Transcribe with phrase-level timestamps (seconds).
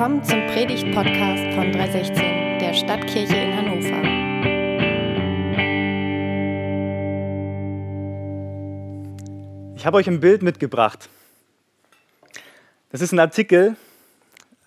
[0.00, 4.02] Willkommen zum Predigt-Podcast von 316, der Stadtkirche in Hannover.
[9.76, 11.10] Ich habe euch ein Bild mitgebracht.
[12.88, 13.76] Das ist ein Artikel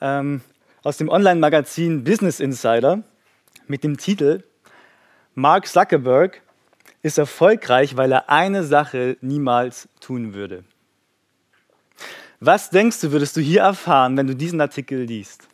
[0.02, 0.42] ähm,
[0.84, 3.02] aus dem Online-Magazin Business Insider
[3.66, 4.44] mit dem Titel
[5.34, 6.44] Mark Zuckerberg
[7.02, 10.64] ist erfolgreich, weil er eine Sache niemals tun würde.
[12.46, 15.48] Was denkst du, würdest du hier erfahren, wenn du diesen Artikel liest?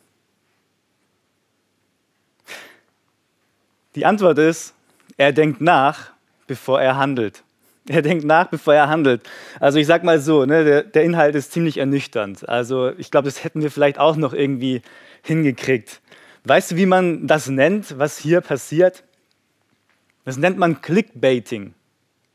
[3.94, 4.74] Die Antwort ist,
[5.16, 6.10] er denkt nach,
[6.48, 7.44] bevor er handelt.
[7.88, 9.22] Er denkt nach, bevor er handelt.
[9.58, 12.48] Also ich sag mal so, ne, der, der Inhalt ist ziemlich ernüchternd.
[12.48, 14.82] Also ich glaube, das hätten wir vielleicht auch noch irgendwie
[15.22, 16.00] hingekriegt.
[16.44, 19.02] Weißt du, wie man das nennt, was hier passiert?
[20.24, 21.74] Das nennt man Clickbaiting.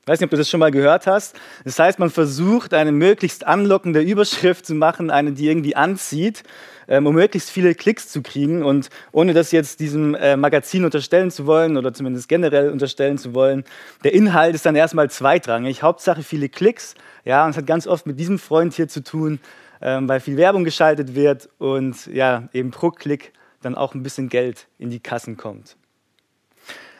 [0.05, 1.36] Ich weiß nicht, ob du das schon mal gehört hast.
[1.64, 6.44] Das heißt, man versucht, eine möglichst anlockende Überschrift zu machen, eine, die irgendwie anzieht,
[6.88, 8.64] ähm, um möglichst viele Klicks zu kriegen.
[8.64, 13.34] Und ohne das jetzt diesem äh, Magazin unterstellen zu wollen oder zumindest generell unterstellen zu
[13.34, 13.64] wollen,
[14.03, 15.81] der Inhalt ist dann erstmal zweitrangig.
[15.81, 16.94] Hauptsache viele Klicks.
[17.23, 19.40] Ja, und es hat ganz oft mit diesem Freund hier zu tun,
[19.81, 24.30] ähm, weil viel Werbung geschaltet wird und ja, eben pro Klick dann auch ein bisschen
[24.30, 25.78] Geld in die Kassen kommt.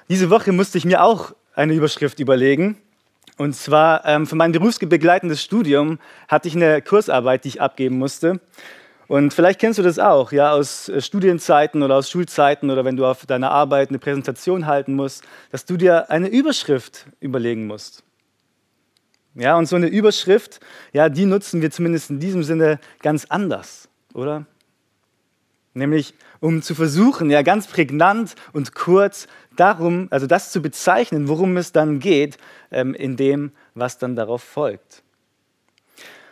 [0.10, 2.82] Diese Woche musste ich mir auch eine Überschrift überlegen.
[3.38, 8.40] Und zwar ähm, für mein berufsbegleitendes Studium hatte ich eine Kursarbeit, die ich abgeben musste.
[9.08, 12.96] Und vielleicht kennst du das auch, ja, aus äh, Studienzeiten oder aus Schulzeiten oder wenn
[12.96, 18.04] du auf deiner Arbeit eine Präsentation halten musst, dass du dir eine Überschrift überlegen musst.
[19.36, 20.62] Ja, und so eine Überschrift,
[20.94, 24.46] ja, die nutzen wir zumindest in diesem Sinne ganz anders, oder?
[25.74, 31.58] Nämlich um zu versuchen, ja, ganz prägnant und kurz darum, also das zu bezeichnen, worum
[31.58, 32.38] es dann geht,
[32.72, 35.04] ähm, in dem, was dann darauf folgt.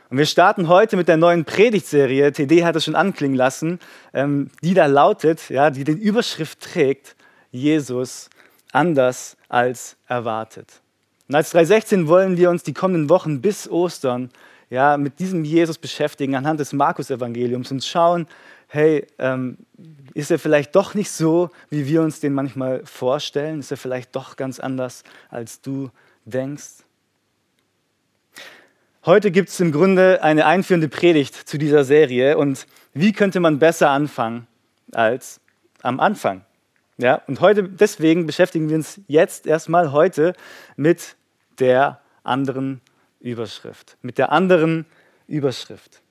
[0.09, 3.79] Und wir starten heute mit der neuen Predigtserie, TD hat es schon anklingen lassen,
[4.13, 7.15] ähm, die da lautet, ja, die den Überschrift trägt,
[7.51, 8.29] Jesus
[8.71, 10.81] anders als erwartet.
[11.27, 14.29] Und als 316 wollen wir uns die kommenden Wochen bis Ostern
[14.69, 18.27] ja, mit diesem Jesus beschäftigen anhand des Markus-Evangeliums und schauen,
[18.73, 19.57] hey, ähm,
[20.15, 23.59] ist er vielleicht doch nicht so, wie wir uns den manchmal vorstellen?
[23.59, 25.91] Ist er vielleicht doch ganz anders, als du
[26.25, 26.83] denkst?
[29.05, 33.59] Heute gibt es im Grunde eine einführende Predigt zu dieser Serie und wie könnte man
[33.59, 34.47] besser anfangen
[34.91, 35.39] als
[35.83, 36.43] am Anfang?
[36.97, 40.33] Ja, und heute deswegen beschäftigen wir uns jetzt erstmal heute
[40.77, 41.15] mit
[41.59, 42.81] der anderen
[43.19, 44.87] Überschrift, mit der anderen
[45.27, 46.02] Überschrift.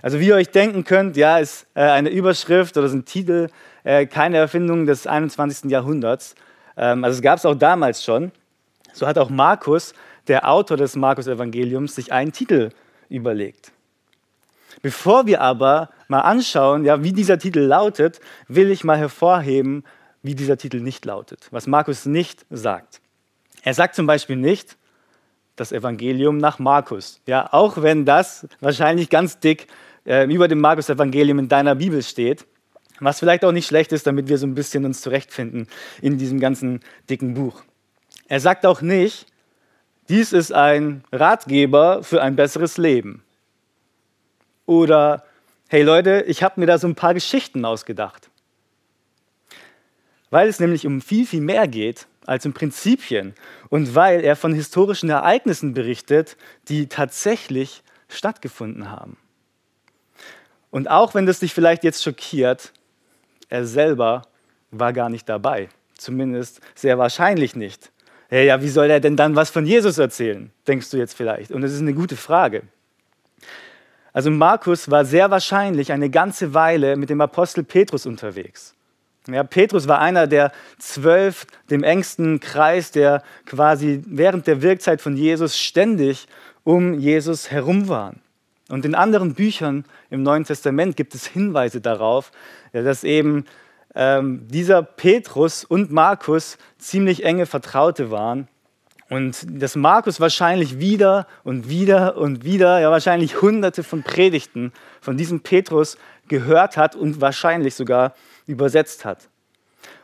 [0.00, 3.48] Also wie ihr euch denken könnt, ja, ist äh, eine Überschrift oder ist ein Titel
[3.84, 5.70] äh, keine Erfindung des 21.
[5.70, 6.34] Jahrhunderts.
[6.76, 8.32] Ähm, also es gab es auch damals schon.
[8.92, 9.94] So hat auch Markus,
[10.28, 12.70] der Autor des Markus-Evangeliums, sich einen Titel
[13.08, 13.72] überlegt.
[14.82, 19.84] Bevor wir aber mal anschauen, ja, wie dieser Titel lautet, will ich mal hervorheben,
[20.22, 23.00] wie dieser Titel nicht lautet, was Markus nicht sagt.
[23.62, 24.76] Er sagt zum Beispiel nicht,
[25.56, 27.20] das Evangelium nach Markus.
[27.26, 29.66] Ja, auch wenn das wahrscheinlich ganz dick
[30.06, 32.46] äh, über dem Markus-Evangelium in deiner Bibel steht.
[33.00, 35.66] Was vielleicht auch nicht schlecht ist, damit wir so ein bisschen uns zurechtfinden
[36.00, 36.80] in diesem ganzen
[37.10, 37.62] dicken Buch.
[38.28, 39.26] Er sagt auch nicht,
[40.08, 43.24] dies ist ein Ratgeber für ein besseres Leben.
[44.66, 45.24] Oder,
[45.68, 48.30] hey Leute, ich habe mir da so ein paar Geschichten ausgedacht.
[50.30, 53.34] Weil es nämlich um viel, viel mehr geht als um Prinzipien
[53.68, 56.36] und weil er von historischen Ereignissen berichtet,
[56.68, 59.16] die tatsächlich stattgefunden haben.
[60.70, 62.72] Und auch wenn das dich vielleicht jetzt schockiert,
[63.48, 64.22] er selber
[64.70, 65.68] war gar nicht dabei.
[65.98, 67.92] Zumindest sehr wahrscheinlich nicht.
[68.28, 70.50] Hey, ja, wie soll er denn dann was von Jesus erzählen?
[70.66, 71.50] Denkst du jetzt vielleicht?
[71.50, 72.62] Und das ist eine gute Frage.
[74.14, 78.74] Also Markus war sehr wahrscheinlich eine ganze Weile mit dem Apostel Petrus unterwegs.
[79.28, 85.16] Ja, Petrus war einer der zwölf, dem engsten Kreis, der quasi während der Wirkzeit von
[85.16, 86.26] Jesus ständig
[86.64, 88.20] um Jesus herum waren.
[88.68, 92.32] Und in anderen Büchern im Neuen Testament gibt es Hinweise darauf,
[92.72, 93.44] dass eben
[93.94, 98.48] ähm, dieser Petrus und Markus ziemlich enge Vertraute waren.
[99.08, 105.18] Und dass Markus wahrscheinlich wieder und wieder und wieder, ja wahrscheinlich hunderte von Predigten von
[105.18, 105.98] diesem Petrus
[106.28, 108.14] gehört hat und wahrscheinlich sogar
[108.46, 109.28] übersetzt hat.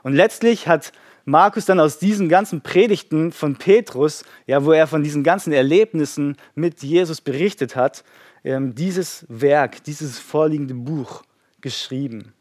[0.03, 0.93] Und letztlich hat
[1.25, 6.37] Markus dann aus diesen ganzen Predigten von Petrus, ja, wo er von diesen ganzen Erlebnissen
[6.55, 8.03] mit Jesus berichtet hat,
[8.45, 11.23] ähm, dieses Werk, dieses vorliegende Buch
[11.61, 12.33] geschrieben.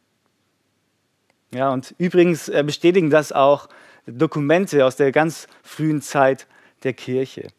[1.53, 3.67] Ja, und übrigens äh, bestätigen das auch
[4.05, 6.47] Dokumente aus der ganz frühen Zeit
[6.83, 7.49] der Kirche.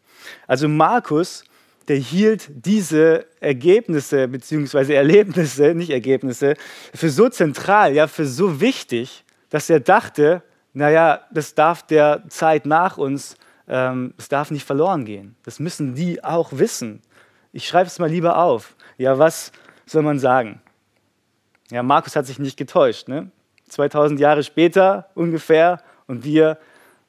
[0.47, 1.45] Also Markus
[1.89, 4.95] der hielt diese Ergebnisse bzw.
[4.95, 6.55] Erlebnisse, nicht Ergebnisse,
[6.95, 10.43] für so zentral, ja, für so wichtig, dass er dachte,
[10.75, 13.37] naja, das darf der Zeit nach uns,
[13.69, 15.37] ähm, darf nicht verloren gehen.
[15.45, 17.03] Das müssen die auch wissen.
[17.53, 18.77] Ich schreibe es mal lieber auf.
[18.99, 19.53] Ja, was
[19.87, 20.61] soll man sagen?
[21.71, 23.09] Ja, Markus hat sich nicht getäuscht.
[23.09, 23.31] Ne?
[23.69, 26.59] 2000 Jahre später ungefähr und wir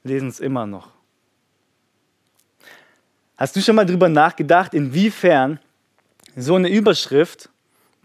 [0.04, 0.99] lesen es immer noch.
[3.40, 5.60] Hast du schon mal darüber nachgedacht, inwiefern
[6.36, 7.48] so eine Überschrift,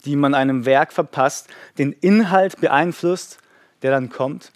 [0.04, 3.38] die man einem Werk verpasst, den Inhalt beeinflusst,
[3.82, 4.52] der dann kommt?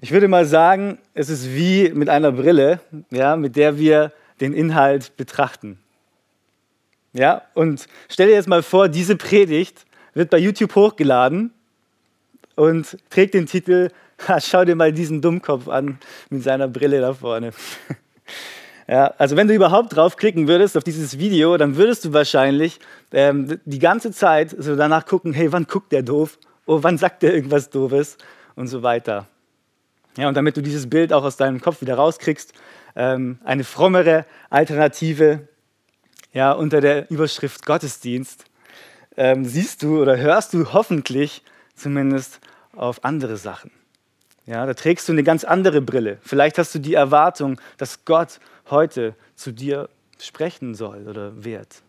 [0.00, 2.80] Ich würde mal sagen, es ist wie mit einer Brille,
[3.10, 4.10] ja, mit der wir
[4.40, 5.78] den Inhalt betrachten.
[7.12, 11.52] Ja, und stell dir jetzt mal vor, diese Predigt wird bei YouTube hochgeladen
[12.54, 13.90] und trägt den Titel,
[14.38, 15.98] schau dir mal diesen Dummkopf an
[16.30, 17.52] mit seiner Brille da vorne.
[18.88, 22.80] Ja, also wenn du überhaupt draufklicken würdest auf dieses Video, dann würdest du wahrscheinlich
[23.12, 26.38] ähm, die ganze Zeit so danach gucken, hey, wann guckt der doof?
[26.64, 28.16] Oh, wann sagt der irgendwas Doofes?
[28.56, 29.26] Und so weiter.
[30.16, 32.54] Ja, und damit du dieses Bild auch aus deinem Kopf wieder rauskriegst,
[32.96, 35.46] ähm, eine frommere Alternative
[36.32, 38.46] ja, unter der Überschrift Gottesdienst,
[39.18, 41.42] ähm, siehst du oder hörst du hoffentlich
[41.74, 42.40] zumindest
[42.74, 43.70] auf andere Sachen.
[44.48, 46.16] Ja, da trägst du eine ganz andere Brille.
[46.22, 48.40] Vielleicht hast du die Erwartung, dass Gott
[48.70, 51.82] heute zu dir sprechen soll oder wird.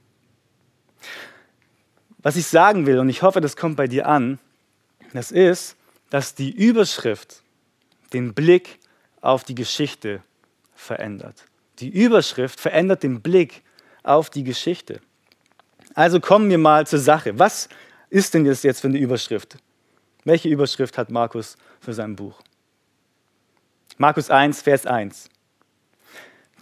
[2.17, 4.39] Was ich sagen will, und ich hoffe, das kommt bei dir an,
[5.13, 5.77] das ist,
[6.09, 7.43] dass die Überschrift
[8.11, 8.79] den Blick
[9.21, 10.21] auf die Geschichte
[10.75, 11.45] verändert.
[11.79, 13.63] Die Überschrift verändert den Blick
[14.03, 14.99] auf die Geschichte.
[15.93, 17.39] Also kommen wir mal zur Sache.
[17.39, 17.69] Was
[18.09, 19.55] ist denn jetzt für eine Überschrift?
[20.25, 22.41] Welche Überschrift hat Markus für sein Buch?
[24.01, 25.29] Markus 1, Vers 1.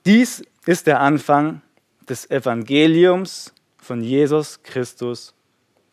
[0.08, 1.62] Dies ist der Anfang
[2.10, 5.36] des Evangeliums von Jesus Christus,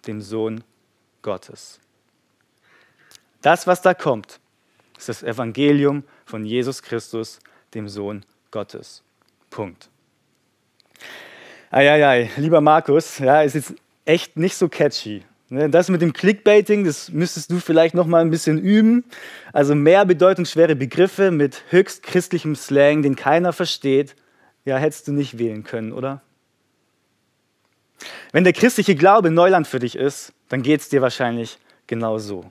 [0.06, 0.64] dem Sohn
[1.20, 1.80] Gottes.
[3.42, 4.40] Das, was da kommt,
[4.96, 7.40] ist das Evangelium von Jesus Christus,
[7.74, 9.02] dem Sohn Gottes.
[9.50, 9.90] Punkt.
[11.70, 13.74] Eieiei, lieber Markus, ja, ist jetzt
[14.06, 15.22] echt nicht so catchy.
[15.54, 19.04] Ne, das mit dem Clickbaiting, das müsstest du vielleicht noch mal ein bisschen üben.
[19.52, 24.16] Also mehr bedeutungsschwere Begriffe mit höchst christlichem Slang, den keiner versteht,
[24.64, 26.22] ja, hättest du nicht wählen können, oder?
[28.32, 32.50] Wenn der christliche Glaube Neuland für dich ist, dann geht es dir wahrscheinlich genau so.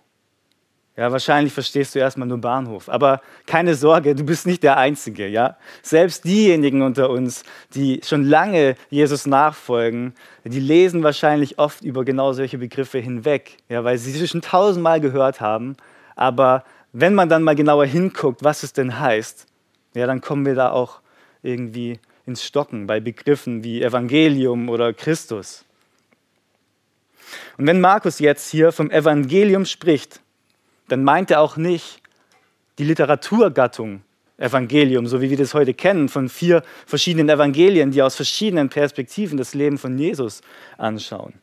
[0.95, 2.87] Ja, wahrscheinlich verstehst du erstmal nur Bahnhof.
[2.87, 5.27] Aber keine Sorge, du bist nicht der Einzige.
[5.27, 5.57] Ja?
[5.81, 7.43] Selbst diejenigen unter uns,
[7.73, 10.13] die schon lange Jesus nachfolgen,
[10.43, 15.01] die lesen wahrscheinlich oft über genau solche Begriffe hinweg, ja, weil sie sie schon tausendmal
[15.01, 15.77] gehört haben.
[16.15, 19.47] Aber wenn man dann mal genauer hinguckt, was es denn heißt,
[19.95, 20.99] ja, dann kommen wir da auch
[21.41, 25.65] irgendwie ins Stocken bei Begriffen wie Evangelium oder Christus.
[27.57, 30.21] Und wenn Markus jetzt hier vom Evangelium spricht,
[30.87, 32.01] dann meint er auch nicht
[32.77, 34.01] die Literaturgattung
[34.37, 39.37] Evangelium, so wie wir das heute kennen, von vier verschiedenen Evangelien, die aus verschiedenen Perspektiven
[39.37, 40.41] das Leben von Jesus
[40.77, 41.33] anschauen.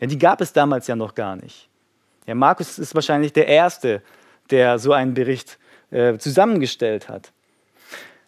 [0.00, 1.68] Ja, die gab es damals ja noch gar nicht.
[2.26, 4.02] Ja, Markus ist wahrscheinlich der Erste,
[4.50, 5.58] der so einen Bericht
[5.90, 7.32] äh, zusammengestellt hat.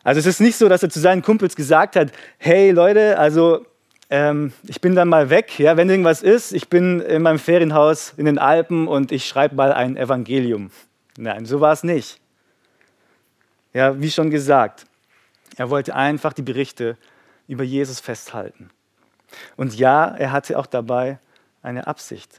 [0.05, 3.65] Also es ist nicht so, dass er zu seinen Kumpels gesagt hat, hey Leute, also
[4.13, 8.13] ähm, ich bin dann mal weg, ja, wenn irgendwas ist, ich bin in meinem Ferienhaus
[8.19, 10.71] in den Alpen und ich schreibe mal ein Evangelium.
[11.17, 12.21] Nein, so war es nicht.
[13.73, 14.85] Ja, wie schon gesagt,
[15.57, 16.99] er wollte einfach die Berichte
[17.49, 18.69] über Jesus festhalten.
[19.57, 21.19] Und ja, er hatte auch dabei
[21.63, 22.39] eine Absicht.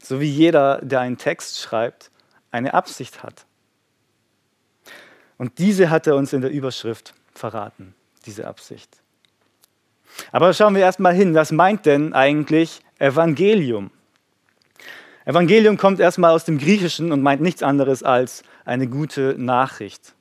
[0.00, 2.12] So wie jeder, der einen Text schreibt,
[2.52, 3.46] eine Absicht hat.
[5.38, 9.00] Und diese hat er uns in der Überschrift verraten, diese Absicht.
[10.32, 13.90] Aber schauen wir erstmal hin, was meint denn eigentlich Evangelium?
[15.24, 20.14] Evangelium kommt erstmal aus dem Griechischen und meint nichts anderes als eine gute Nachricht.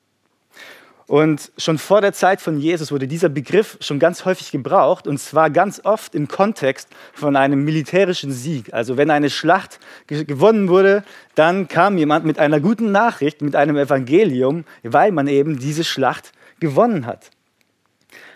[1.07, 5.19] Und schon vor der Zeit von Jesus wurde dieser Begriff schon ganz häufig gebraucht und
[5.19, 8.73] zwar ganz oft im Kontext von einem militärischen Sieg.
[8.73, 11.03] Also wenn eine Schlacht gewonnen wurde,
[11.35, 16.31] dann kam jemand mit einer guten Nachricht, mit einem Evangelium, weil man eben diese Schlacht
[16.61, 17.31] gewonnen hat.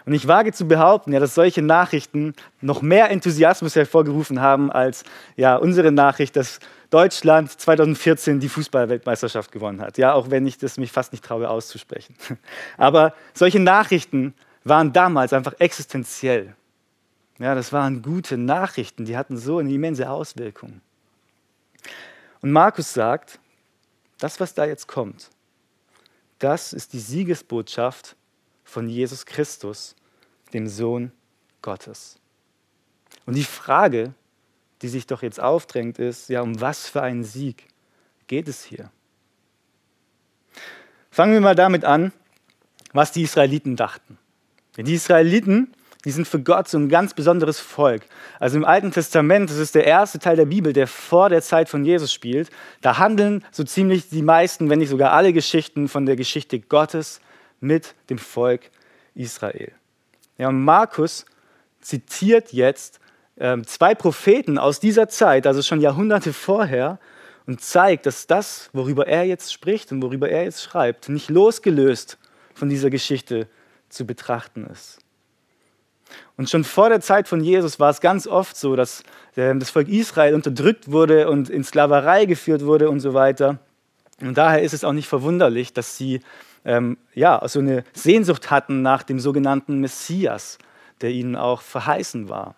[0.07, 5.03] Und ich wage zu behaupten, ja, dass solche Nachrichten noch mehr Enthusiasmus hervorgerufen haben als
[5.35, 9.97] ja, unsere Nachricht, dass Deutschland 2014 die Fußballweltmeisterschaft gewonnen hat.
[9.97, 12.15] Ja, auch wenn ich das mich fast nicht traue auszusprechen.
[12.77, 14.33] Aber solche Nachrichten
[14.63, 16.55] waren damals einfach existenziell.
[17.37, 20.79] Ja, das waren gute Nachrichten, die hatten so eine immense Auswirkung.
[22.41, 23.39] Und Markus sagt,
[24.19, 25.29] das, was da jetzt kommt,
[26.39, 28.15] das ist die Siegesbotschaft
[28.67, 29.95] von Jesus Christus,
[30.53, 31.11] dem Sohn
[31.61, 32.19] Gottes.
[33.25, 34.13] Und die Frage,
[34.81, 37.67] die sich doch jetzt aufdrängt, ist, ja, um was für einen Sieg
[38.27, 38.91] geht es hier?
[41.09, 42.11] Fangen wir mal damit an,
[42.93, 44.17] was die Israeliten dachten.
[44.77, 45.73] Die Israeliten,
[46.05, 48.03] die sind für Gott so ein ganz besonderes Volk.
[48.39, 51.69] Also im Alten Testament, das ist der erste Teil der Bibel, der vor der Zeit
[51.69, 56.05] von Jesus spielt, da handeln so ziemlich die meisten, wenn nicht sogar alle Geschichten von
[56.05, 57.19] der Geschichte Gottes
[57.59, 58.69] mit dem Volk
[59.15, 59.71] Israel.
[60.37, 61.25] Ja, Markus
[61.81, 62.99] zitiert jetzt
[63.37, 66.99] äh, zwei Propheten aus dieser Zeit, also schon Jahrhunderte vorher,
[67.45, 72.17] und zeigt, dass das, worüber er jetzt spricht und worüber er jetzt schreibt, nicht losgelöst
[72.53, 73.47] von dieser Geschichte
[73.89, 74.99] zu betrachten ist.
[76.35, 79.03] Und schon vor der Zeit von Jesus war es ganz oft so, dass
[79.35, 83.59] ähm, das Volk Israel unterdrückt wurde und in Sklaverei geführt wurde und so weiter.
[84.21, 86.21] Und daher ist es auch nicht verwunderlich, dass sie
[86.67, 90.57] ähm, ja, so eine Sehnsucht hatten nach dem sogenannten Messias,
[91.01, 92.55] der ihnen auch verheißen war.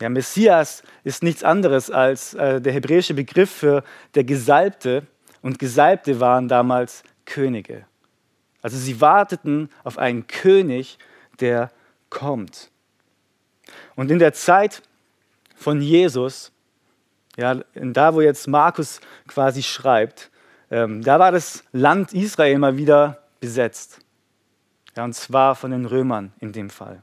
[0.00, 3.84] Ja, Messias ist nichts anderes als äh, der hebräische Begriff für
[4.14, 5.06] der Gesalbte.
[5.42, 7.84] Und Gesalbte waren damals Könige.
[8.62, 10.98] Also sie warteten auf einen König,
[11.40, 11.70] der
[12.08, 12.70] kommt.
[13.96, 14.82] Und in der Zeit
[15.54, 16.52] von Jesus,
[17.36, 20.29] ja, da wo jetzt Markus quasi schreibt,
[20.70, 23.98] ähm, da war das Land Israel mal wieder besetzt.
[24.96, 27.02] Ja, und zwar von den Römern in dem Fall.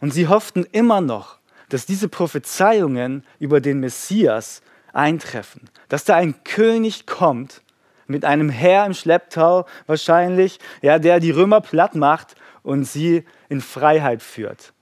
[0.00, 6.44] Und sie hofften immer noch, dass diese Prophezeiungen über den Messias eintreffen, dass da ein
[6.44, 7.62] König kommt
[8.06, 13.60] mit einem Herr im Schlepptau wahrscheinlich, ja, der die Römer platt macht und sie in
[13.60, 14.72] Freiheit führt.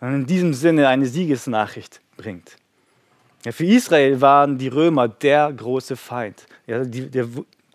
[0.00, 2.57] Und in diesem Sinne eine Siegesnachricht bringt.
[3.44, 7.28] Ja, für Israel waren die Römer der große Feind, ja, die, der,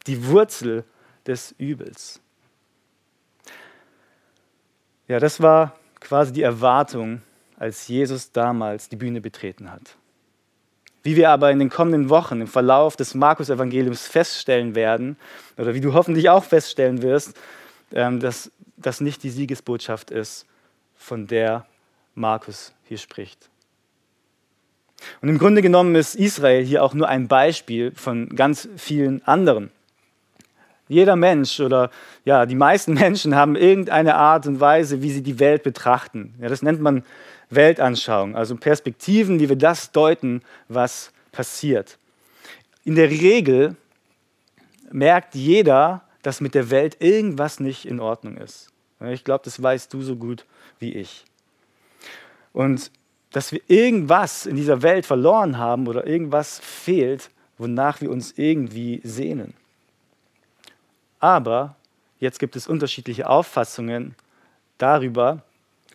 [0.05, 0.83] die Wurzel
[1.25, 2.19] des Übels.
[5.07, 7.21] Ja, das war quasi die Erwartung,
[7.57, 9.95] als Jesus damals die Bühne betreten hat.
[11.01, 15.17] Wie wir aber in den kommenden Wochen im Verlauf des Markus-Evangeliums feststellen werden,
[15.57, 17.37] oder wie du hoffentlich auch feststellen wirst,
[17.93, 20.45] ähm, dass das nicht die Siegesbotschaft ist,
[20.95, 21.65] von der
[22.15, 23.49] Markus hier spricht.
[25.21, 29.71] Und im Grunde genommen ist Israel hier auch nur ein Beispiel von ganz vielen anderen.
[30.87, 31.89] Jeder Mensch oder
[32.25, 36.35] ja, die meisten Menschen haben irgendeine Art und Weise, wie sie die Welt betrachten.
[36.39, 37.03] Ja, das nennt man
[37.49, 41.97] Weltanschauung, also Perspektiven, wie wir das deuten, was passiert.
[42.83, 43.75] In der Regel
[44.91, 48.69] merkt jeder, dass mit der Welt irgendwas nicht in Ordnung ist.
[49.01, 50.45] Ich glaube, das weißt du so gut
[50.79, 51.25] wie ich.
[52.53, 52.91] Und
[53.33, 59.01] dass wir irgendwas in dieser Welt verloren haben oder irgendwas fehlt, wonach wir uns irgendwie
[59.03, 59.53] sehnen.
[61.19, 61.75] Aber
[62.19, 64.15] jetzt gibt es unterschiedliche Auffassungen
[64.77, 65.43] darüber,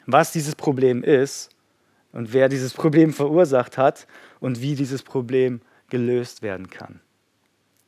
[0.05, 1.51] was dieses Problem ist
[2.13, 4.07] und wer dieses Problem verursacht hat
[4.41, 7.01] und wie dieses Problem gelöst werden kann.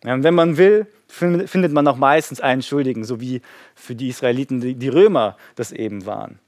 [0.04, 3.42] Ja, wenn man will, findet man auch meistens einen Schuldigen, so wie
[3.74, 6.38] für die Israeliten die Römer das eben waren.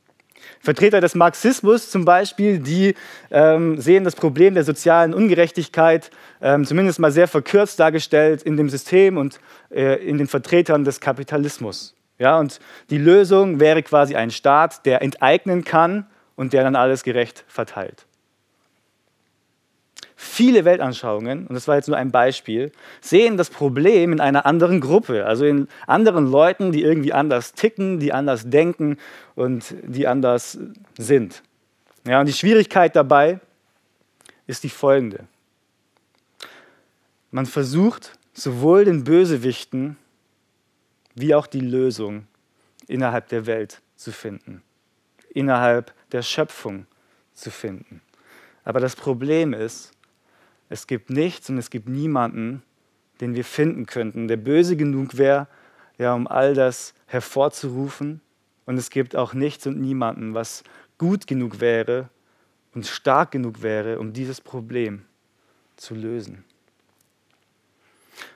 [0.61, 2.95] Vertreter des Marxismus zum Beispiel, die
[3.31, 8.69] ähm, sehen das Problem der sozialen Ungerechtigkeit ähm, zumindest mal sehr verkürzt dargestellt in dem
[8.69, 11.95] System und äh, in den Vertretern des Kapitalismus.
[12.19, 16.07] Ja, und die Lösung wäre quasi ein Staat, der enteignen kann
[16.37, 18.07] und der dann alles gerecht verteilt.
[20.25, 24.81] Viele Weltanschauungen, und das war jetzt nur ein Beispiel, sehen das Problem in einer anderen
[24.81, 28.99] Gruppe, also in anderen Leuten, die irgendwie anders ticken, die anders denken
[29.35, 30.59] und die anders
[30.97, 31.43] sind.
[32.07, 33.41] Ja, und die Schwierigkeit dabei
[34.47, 35.27] ist die folgende.
[37.33, 39.97] Man versucht sowohl den Bösewichten
[41.17, 42.29] wie auch die Lösung
[42.87, 44.63] innerhalb der Welt zu finden,
[45.35, 46.87] innerhalb der Schöpfung
[47.35, 48.03] zu finden.
[48.65, 49.93] Aber das Problem ist,
[50.73, 52.63] es gibt nichts und es gibt niemanden,
[53.21, 55.47] den wir finden könnten, der böse genug wäre,
[55.99, 58.21] ja, um all das hervorzurufen.
[58.65, 60.65] Und es gibt auch nichts und niemanden, was
[60.97, 62.09] gut genug wäre
[62.75, 65.05] und stark genug wäre, um dieses Problem
[65.77, 66.45] zu lösen.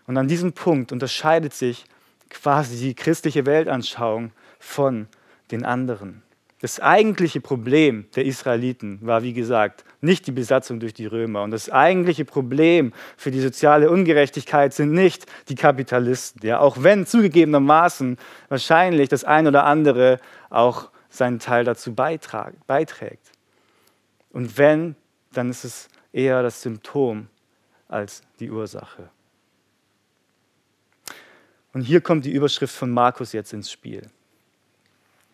[0.06, 1.86] Und an diesem Punkt unterscheidet sich
[2.28, 5.08] quasi die christliche Weltanschauung von
[5.50, 6.22] den anderen.
[6.60, 11.42] Das eigentliche Problem der Israeliten war, wie gesagt, nicht die Besatzung durch die Römer.
[11.42, 16.46] Und das eigentliche Problem für die soziale Ungerechtigkeit sind nicht die Kapitalisten.
[16.46, 18.16] Ja, auch wenn zugegebenermaßen
[18.48, 23.32] wahrscheinlich das ein oder andere auch seinen Teil dazu beiträgt.
[24.30, 24.96] Und wenn,
[25.32, 27.28] dann ist es eher das Symptom
[27.88, 29.10] als die Ursache.
[31.74, 34.08] Und hier kommt die Überschrift von Markus jetzt ins Spiel.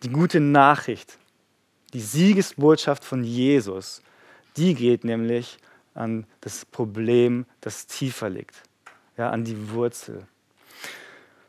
[0.03, 1.17] Die gute Nachricht,
[1.93, 4.01] Die Siegesbotschaft von Jesus,
[4.57, 5.59] die geht nämlich
[5.93, 8.55] an das Problem, das tiefer liegt,
[9.15, 10.25] ja, an die Wurzel.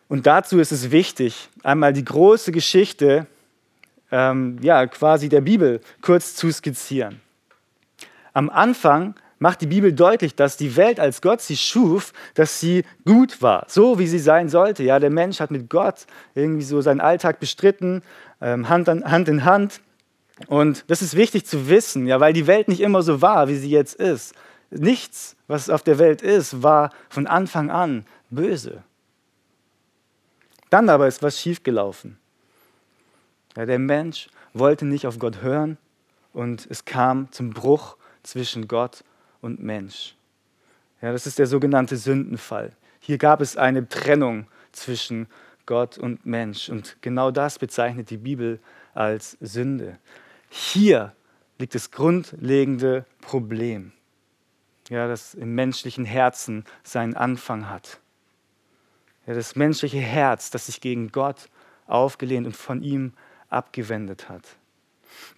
[0.06, 3.26] Und dazu ist es wichtig, einmal die große Geschichte
[4.12, 7.20] ähm, ja, quasi der Bibel kurz zu skizzieren.
[8.34, 12.84] Am Anfang macht die Bibel deutlich, dass die Welt, als Gott sie schuf, dass sie
[13.04, 14.82] gut war, so wie sie sein sollte.
[14.82, 18.02] Ja, der Mensch hat mit Gott irgendwie so seinen Alltag bestritten,
[18.44, 19.80] Hand, an, Hand in Hand.
[20.48, 23.56] Und das ist wichtig zu wissen, ja, weil die Welt nicht immer so war, wie
[23.56, 24.34] sie jetzt ist.
[24.70, 28.82] Nichts, was auf der Welt ist, war von Anfang an böse.
[30.70, 32.18] Dann aber ist was schiefgelaufen.
[33.56, 35.78] Ja, der Mensch wollte nicht auf Gott hören
[36.32, 39.04] und es kam zum Bruch zwischen Gott
[39.40, 40.16] und Mensch.
[41.00, 42.72] Ja, das ist der sogenannte Sündenfall.
[42.98, 45.28] Hier gab es eine Trennung zwischen
[45.66, 48.60] Gott und Mensch und genau das bezeichnet die Bibel
[48.92, 49.98] als Sünde.
[50.50, 51.14] Hier
[51.58, 53.92] liegt das grundlegende Problem,
[54.88, 58.00] ja, das im menschlichen Herzen seinen Anfang hat.
[59.26, 61.48] Ja, das menschliche Herz, das sich gegen Gott
[61.86, 63.12] aufgelehnt und von ihm
[63.48, 64.42] abgewendet hat.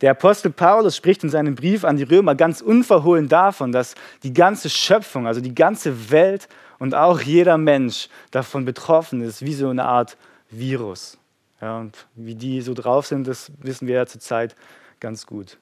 [0.01, 4.33] Der Apostel Paulus spricht in seinem Brief an die Römer ganz unverhohlen davon, dass die
[4.33, 9.69] ganze Schöpfung, also die ganze Welt und auch jeder Mensch davon betroffen ist, wie so
[9.69, 10.17] eine Art
[10.51, 11.19] Virus.
[11.61, 14.55] Ja, und wie die so drauf sind, das wissen wir ja zurzeit
[15.01, 15.59] ganz gut.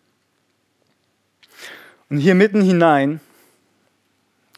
[2.11, 3.21] Und hier mitten hinein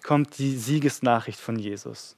[0.02, 2.16] kommt die Siegesnachricht von Jesus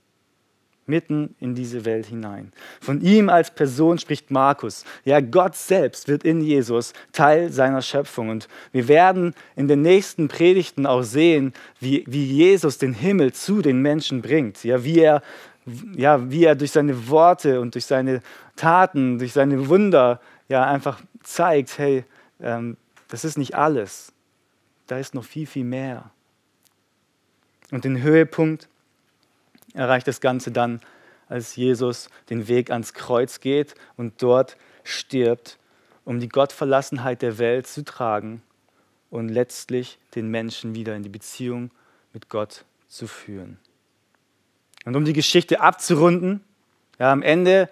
[0.88, 2.52] mitten in diese Welt hinein.
[2.80, 4.84] Von ihm als Person spricht Markus.
[5.04, 8.28] Ja, Gott selbst wird in Jesus Teil seiner Schöpfung.
[8.30, 13.62] Und wir werden in den nächsten Predigten auch sehen, wie, wie Jesus den Himmel zu
[13.62, 14.64] den Menschen bringt.
[14.64, 15.22] Ja, wie er,
[15.94, 18.22] ja, wie er durch seine Worte und durch seine
[18.56, 22.04] Taten, durch seine Wunder ja, einfach zeigt, hey,
[22.40, 22.76] ähm,
[23.08, 24.12] das ist nicht alles.
[24.86, 26.10] Da ist noch viel, viel mehr.
[27.70, 28.68] Und den Höhepunkt
[29.78, 30.80] erreicht das Ganze dann,
[31.28, 35.58] als Jesus den Weg ans Kreuz geht und dort stirbt,
[36.04, 38.42] um die Gottverlassenheit der Welt zu tragen
[39.10, 41.70] und letztlich den Menschen wieder in die Beziehung
[42.12, 43.58] mit Gott zu führen.
[44.84, 46.40] Und um die Geschichte abzurunden,
[46.98, 47.68] ja, am Ende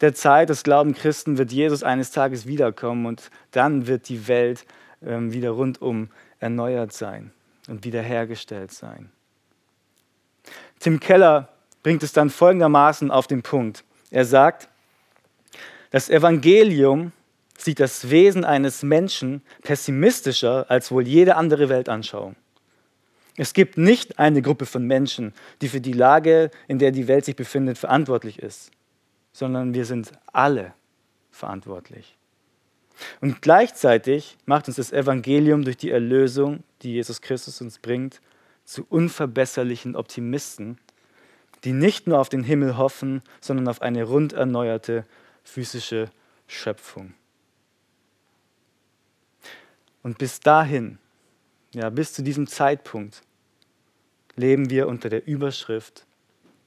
[0.00, 4.66] der Zeit des Glauben Christen wird Jesus eines Tages wiederkommen und dann wird die Welt
[5.02, 7.32] ähm, wieder rundum erneuert sein
[7.68, 9.10] und wiederhergestellt sein.
[10.80, 11.48] Tim Keller
[11.82, 13.84] bringt es dann folgendermaßen auf den Punkt.
[14.10, 14.68] Er sagt,
[15.90, 17.12] das Evangelium
[17.56, 22.36] sieht das Wesen eines Menschen pessimistischer als wohl jede andere Weltanschauung.
[23.36, 27.24] Es gibt nicht eine Gruppe von Menschen, die für die Lage, in der die Welt
[27.24, 28.70] sich befindet, verantwortlich ist,
[29.32, 30.72] sondern wir sind alle
[31.30, 32.16] verantwortlich.
[33.20, 38.20] Und gleichzeitig macht uns das Evangelium durch die Erlösung, die Jesus Christus uns bringt,
[38.68, 40.78] zu unverbesserlichen Optimisten,
[41.64, 45.06] die nicht nur auf den Himmel hoffen, sondern auf eine rund erneuerte
[45.42, 46.10] physische
[46.46, 47.14] Schöpfung.
[50.02, 50.98] Und bis dahin,
[51.72, 53.22] ja, bis zu diesem Zeitpunkt,
[54.36, 56.04] leben wir unter der Überschrift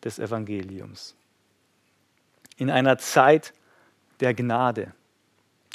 [0.04, 1.16] des Evangeliums.
[2.58, 3.54] In einer Zeit
[4.22, 4.96] der Gnade.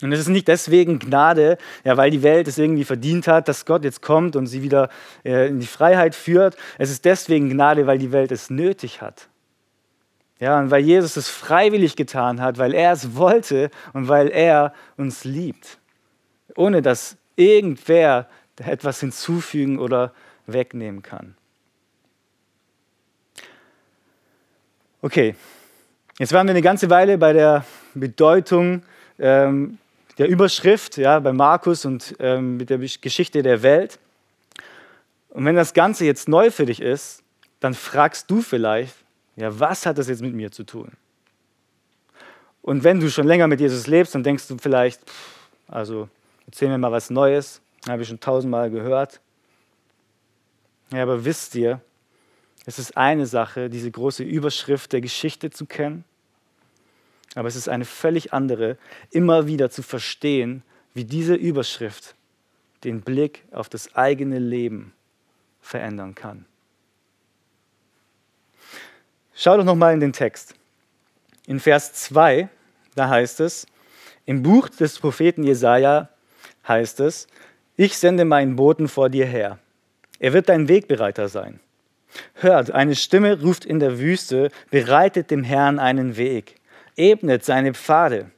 [0.03, 3.65] Und es ist nicht deswegen Gnade, ja, weil die Welt es irgendwie verdient hat, dass
[3.65, 4.91] Gott jetzt kommt und sie wieder
[5.25, 6.57] äh, in die Freiheit führt.
[6.77, 9.29] Es ist deswegen Gnade, weil die Welt es nötig hat.
[10.39, 14.75] Ja, und weil Jesus es freiwillig getan hat, weil er es wollte und weil er
[14.99, 15.79] uns liebt.
[16.57, 18.29] Ohne dass irgendwer
[18.59, 20.13] etwas hinzufügen oder
[20.47, 21.37] wegnehmen kann.
[25.01, 25.37] Okay,
[26.19, 28.83] jetzt waren wir eine ganze Weile bei der Bedeutung
[29.19, 29.79] ähm,
[30.19, 33.99] der Überschrift ja, bei Markus und ähm, mit der Geschichte der Welt.
[35.31, 37.23] Und wenn das Ganze jetzt neu für dich ist,
[37.61, 38.95] dann fragst du vielleicht,
[39.37, 40.93] ja, was hat das jetzt mit mir zu tun?
[42.63, 45.01] Und wenn du schon länger mit Jesus lebst, dann denkst du vielleicht,
[45.69, 46.09] also
[46.47, 49.21] erzähl mir mal was Neues, habe ich schon tausendmal gehört.
[50.93, 51.81] Ja, aber wisst ihr,
[52.65, 56.05] es ist eine Sache, diese große Überschrift der Geschichte zu kennen
[57.37, 58.79] aber es ist eine völlig andere,
[59.11, 60.63] immer wieder zu verstehen,
[60.95, 62.15] wie diese Überschrift
[62.83, 64.95] den Blick auf das eigene Leben
[65.61, 66.47] verändern kann.
[69.35, 70.55] Schau doch nochmal in den Text.
[71.47, 72.49] In Vers 2,
[72.95, 73.67] da heißt es,
[74.25, 76.09] im Buch des Propheten Jesaja
[76.67, 77.27] heißt es,
[77.77, 79.59] ich sende meinen Boten vor dir her.
[80.19, 81.61] Er wird dein Wegbereiter sein.
[82.33, 86.57] Hört, eine Stimme ruft in der Wüste, bereitet dem Herrn einen Weg
[86.97, 88.31] ebnet seine Pfade.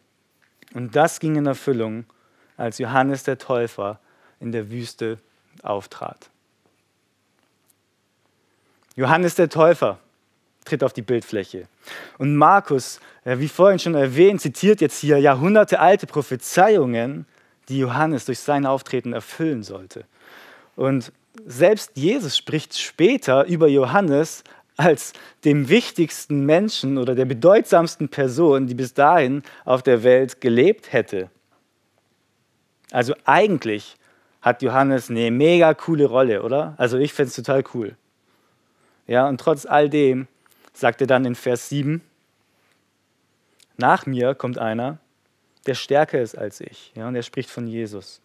[0.74, 2.04] Und das ging in Erfüllung,
[2.56, 4.00] als Johannes der Täufer
[4.40, 5.18] in der Wüste
[5.62, 6.28] auftrat.
[8.96, 9.98] Johannes der Täufer
[10.64, 11.68] tritt auf die Bildfläche.
[12.18, 17.26] Und Markus, wie vorhin schon erwähnt, zitiert jetzt hier jahrhundertealte Prophezeiungen,
[17.68, 20.04] die Johannes durch sein Auftreten erfüllen sollte.
[20.74, 21.12] Und
[21.46, 24.42] selbst Jesus spricht später über Johannes
[24.78, 25.12] als
[25.44, 31.30] dem wichtigsten Menschen oder der bedeutsamsten Person, die bis dahin auf der Welt gelebt hätte.
[32.92, 33.96] Also eigentlich
[34.40, 36.74] hat Johannes eine mega coole Rolle, oder?
[36.78, 37.96] Also ich finde es total cool.
[39.08, 40.28] Ja, und trotz all dem
[40.72, 42.00] sagt er dann in Vers 7,
[43.78, 44.98] nach mir kommt einer,
[45.66, 46.92] der stärker ist als ich.
[46.94, 48.20] Ja, und er spricht von Jesus.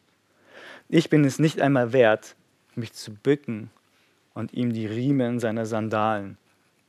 [0.87, 2.35] Ich bin es nicht einmal wert,
[2.75, 3.71] mich zu bücken
[4.35, 6.37] und ihm die Riemen seiner Sandalen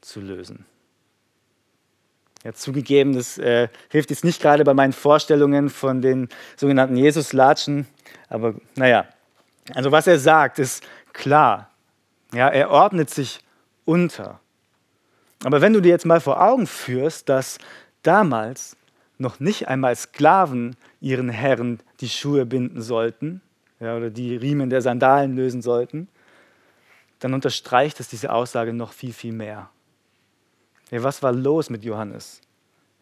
[0.05, 0.67] zu lösen.
[2.45, 7.87] Ja, zugegeben, das äh, hilft jetzt nicht gerade bei meinen Vorstellungen von den sogenannten Jesus-Latschen,
[8.29, 9.07] aber naja,
[9.73, 11.71] also was er sagt, ist klar.
[12.35, 13.40] Ja, er ordnet sich
[13.87, 14.40] unter.
[15.43, 17.59] Aber wenn du dir jetzt mal vor Augen führst, dass
[18.03, 18.77] damals
[19.17, 23.40] noch nicht einmal Sklaven ihren Herren die Schuhe binden sollten
[23.81, 26.09] ja, oder die Riemen der Sandalen lösen sollten,
[27.21, 29.71] dann unterstreicht es diese Aussage noch viel, viel mehr.
[30.95, 32.41] Ja, was war los mit Johannes?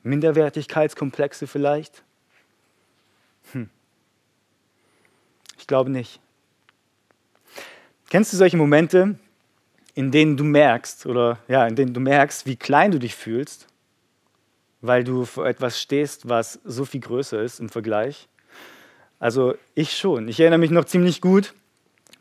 [0.03, 2.03] Minderwertigkeitskomplexe vielleicht?
[3.53, 3.69] Hm.
[5.59, 6.19] Ich glaube nicht.
[8.09, 9.17] Kennst du solche Momente,
[9.93, 13.67] in denen du merkst oder ja, in denen du merkst, wie klein du dich fühlst,
[14.81, 18.27] weil du vor etwas stehst, was so viel größer ist im Vergleich?
[19.19, 20.29] Also ich schon.
[20.29, 21.53] Ich erinnere mich noch ziemlich gut,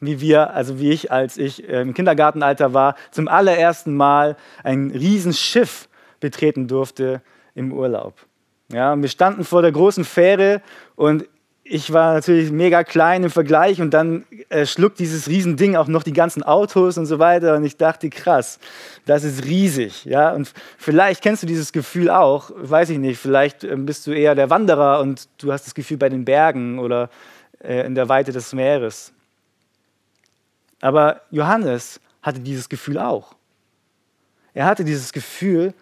[0.02, 4.92] wie wir, also wie ich, als ich äh, im Kindergartenalter war, zum allerersten Mal ein
[4.92, 5.88] Riesenschiff
[6.20, 7.22] betreten durfte
[7.56, 8.16] im Urlaub.
[8.74, 10.62] Ja, wir standen vor der großen Fähre
[10.96, 11.26] und
[11.64, 16.04] ich war natürlich mega klein im Vergleich und dann äh, schluckt dieses Riesending auch noch
[16.04, 18.60] die ganzen Autos und so weiter und ich dachte, krass,
[19.06, 20.06] das ist riesig.
[20.06, 20.34] Ja?
[20.34, 24.36] Und vielleicht kennst du dieses Gefühl auch, weiß ich nicht, vielleicht äh, bist du eher
[24.36, 27.10] der Wanderer und du hast das Gefühl bei den Bergen oder
[27.64, 29.14] äh, in der Weite des Meeres.
[30.82, 33.36] Aber Johannes hatte dieses Gefühl auch.
[34.54, 35.74] Er hatte dieses Gefühl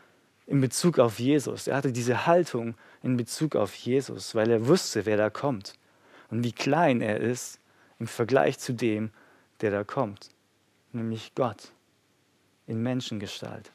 [0.45, 1.67] in Bezug auf Jesus.
[1.67, 5.73] Er hatte diese Haltung in Bezug auf Jesus, weil er wusste, wer da kommt
[6.29, 7.59] und wie klein er ist
[7.99, 9.11] im Vergleich zu dem,
[9.61, 10.29] der da kommt,
[10.91, 11.71] nämlich Gott
[12.67, 13.71] in Menschengestalt.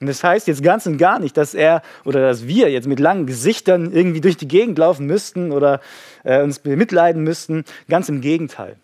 [0.00, 3.00] Und das heißt jetzt ganz und gar nicht, dass er oder dass wir jetzt mit
[3.00, 5.80] langen Gesichtern irgendwie durch die Gegend laufen müssten oder
[6.24, 7.64] äh, uns bemitleiden müssten.
[7.88, 8.76] Ganz im Gegenteil.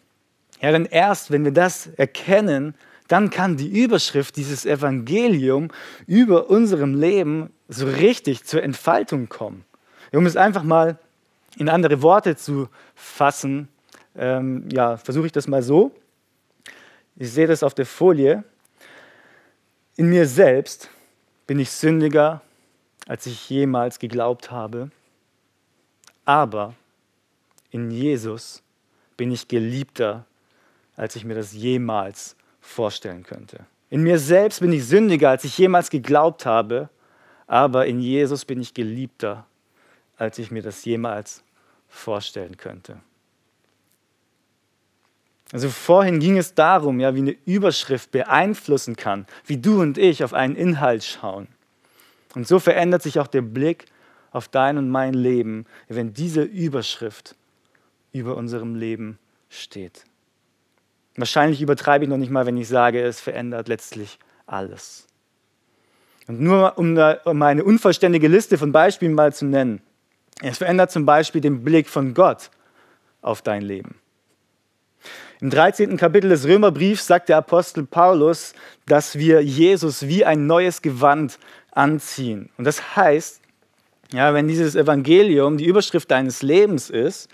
[0.61, 2.75] Ja, denn erst wenn wir das erkennen,
[3.09, 5.69] dann kann die Überschrift dieses Evangelium
[6.07, 9.65] über unserem Leben so richtig zur Entfaltung kommen.
[10.13, 10.99] Um es einfach mal
[11.57, 13.69] in andere Worte zu fassen,
[14.17, 15.93] ähm, ja, versuche ich das mal so.
[17.17, 18.45] Ich sehe das auf der Folie.
[19.97, 20.89] In mir selbst
[21.47, 22.43] bin ich sündiger,
[23.07, 24.91] als ich jemals geglaubt habe.
[26.25, 26.75] Aber
[27.71, 28.63] in Jesus
[29.17, 30.27] bin ich geliebter,
[31.01, 33.65] als ich mir das jemals vorstellen könnte.
[33.89, 36.91] In mir selbst bin ich sündiger, als ich jemals geglaubt habe,
[37.47, 39.47] aber in Jesus bin ich geliebter,
[40.19, 41.43] als ich mir das jemals
[41.89, 43.01] vorstellen könnte.
[45.53, 50.23] Also vorhin ging es darum, ja, wie eine Überschrift beeinflussen kann, wie du und ich
[50.23, 51.49] auf einen Inhalt schauen.
[52.35, 53.87] Und so verändert sich auch der Blick
[54.33, 57.37] auf dein und mein Leben, wenn diese Überschrift
[58.13, 60.05] über unserem Leben steht.
[61.17, 65.07] Wahrscheinlich übertreibe ich noch nicht mal, wenn ich sage, es verändert letztlich alles.
[66.27, 69.83] Und nur um, um eine unvollständige Liste von Beispielen mal zu nennen.
[70.43, 72.51] Es verändert zum Beispiel den Blick von Gott
[73.21, 73.97] auf dein Leben.
[75.41, 75.97] Im 13.
[75.97, 78.53] Kapitel des Römerbriefs sagt der Apostel Paulus,
[78.87, 81.39] dass wir Jesus wie ein neues Gewand
[81.73, 82.51] anziehen.
[82.59, 83.41] Und das heißt,
[84.13, 87.31] ja, wenn dieses Evangelium die Überschrift deines Lebens ist,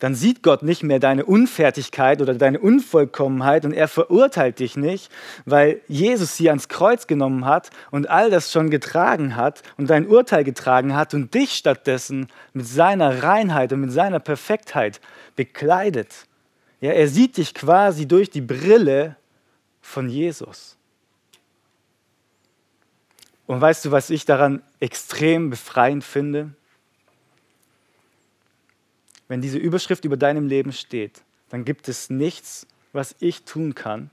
[0.00, 5.10] dann sieht Gott nicht mehr deine Unfertigkeit oder deine Unvollkommenheit und er verurteilt dich nicht,
[5.44, 10.06] weil Jesus sie ans Kreuz genommen hat und all das schon getragen hat und dein
[10.06, 15.00] Urteil getragen hat und dich stattdessen mit seiner Reinheit und mit seiner Perfektheit
[15.36, 16.26] bekleidet.
[16.80, 19.16] Ja, er sieht dich quasi durch die Brille
[19.80, 20.76] von Jesus.
[23.46, 26.54] Und weißt du, was ich daran extrem befreiend finde?
[29.34, 34.10] Wenn diese Überschrift über deinem Leben steht, dann gibt es nichts, was ich tun kann,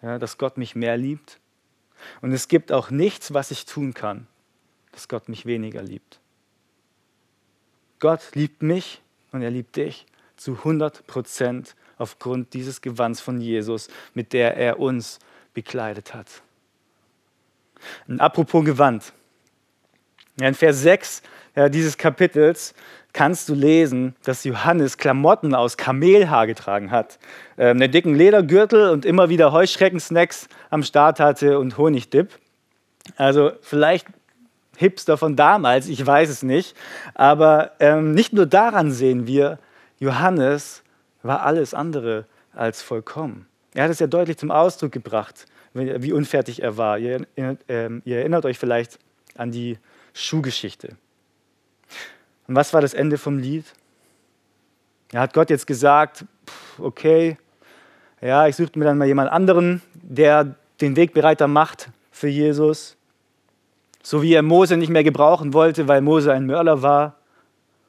[0.00, 1.38] ja, dass Gott mich mehr liebt.
[2.22, 4.26] Und es gibt auch nichts, was ich tun kann,
[4.92, 6.18] dass Gott mich weniger liebt.
[7.98, 9.02] Gott liebt mich
[9.32, 10.06] und er liebt dich
[10.38, 15.18] zu 100 Prozent aufgrund dieses Gewands von Jesus, mit der er uns
[15.52, 16.40] bekleidet hat.
[18.08, 19.12] Und apropos Gewand.
[20.40, 21.22] In Vers 6
[21.54, 22.74] ja, dieses Kapitels
[23.16, 27.18] kannst du lesen, dass Johannes Klamotten aus Kamelhaar getragen hat,
[27.56, 32.38] äh, einen dicken Ledergürtel und immer wieder Heuschreckensnacks am Start hatte und Honigdip.
[33.16, 34.06] Also vielleicht
[34.76, 36.76] Hipster von damals, ich weiß es nicht.
[37.14, 39.58] Aber ähm, nicht nur daran sehen wir,
[39.98, 40.82] Johannes
[41.22, 43.46] war alles andere als vollkommen.
[43.72, 46.98] Er hat es ja deutlich zum Ausdruck gebracht, wie unfertig er war.
[46.98, 47.54] Ihr, äh,
[48.04, 48.98] ihr erinnert euch vielleicht
[49.38, 49.78] an die
[50.12, 50.96] Schuhgeschichte.
[52.46, 53.64] Und was war das Ende vom Lied?
[55.12, 56.24] Er hat Gott jetzt gesagt,
[56.78, 57.36] okay,
[58.20, 62.96] ja, ich suche mir dann mal jemand anderen, der den Weg bereiter macht für Jesus.
[64.02, 67.16] So wie er Mose nicht mehr gebrauchen wollte, weil Mose ein Mörder war.